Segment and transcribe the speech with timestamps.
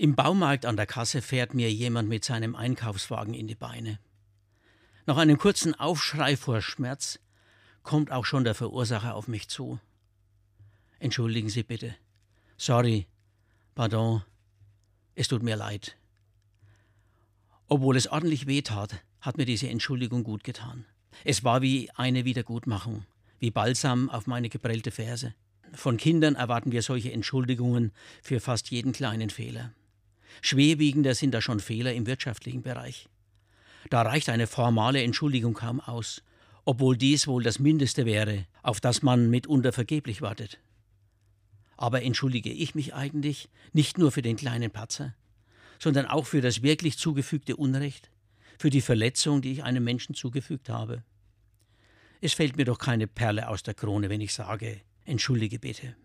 [0.00, 3.98] Im Baumarkt an der Kasse fährt mir jemand mit seinem Einkaufswagen in die Beine.
[5.04, 7.18] Nach einem kurzen Aufschrei vor Schmerz
[7.82, 9.78] kommt auch schon der Verursacher auf mich zu.
[11.00, 11.94] Entschuldigen Sie bitte.
[12.56, 13.08] Sorry.
[13.74, 14.22] Pardon.
[15.16, 15.98] Es tut mir leid.
[17.68, 20.86] Obwohl es ordentlich weh tat, hat mir diese Entschuldigung gut getan.
[21.24, 23.04] Es war wie eine Wiedergutmachung,
[23.38, 25.34] wie Balsam auf meine geprellte Ferse.
[25.74, 27.92] Von Kindern erwarten wir solche Entschuldigungen
[28.22, 29.74] für fast jeden kleinen Fehler.
[30.42, 33.08] Schwerwiegender sind da schon Fehler im wirtschaftlichen Bereich.
[33.88, 36.22] Da reicht eine formale Entschuldigung kaum aus,
[36.64, 40.60] obwohl dies wohl das Mindeste wäre, auf das man mitunter vergeblich wartet.
[41.76, 45.14] Aber entschuldige ich mich eigentlich nicht nur für den kleinen Patzer,
[45.78, 48.10] sondern auch für das wirklich zugefügte Unrecht,
[48.58, 51.02] für die Verletzung, die ich einem Menschen zugefügt habe.
[52.20, 55.96] Es fällt mir doch keine Perle aus der Krone, wenn ich sage, entschuldige bitte.